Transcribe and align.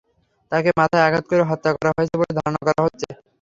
তাকে 0.51 0.69
মাথায় 0.79 1.05
আঘাত 1.07 1.23
করে 1.29 1.43
হত্যা 1.49 1.71
করা 1.75 1.91
হয়েছে 1.97 2.15
বলে 2.19 2.33
ধারণা 2.37 2.61
করা 2.67 2.81
হচ্ছে। 2.85 3.07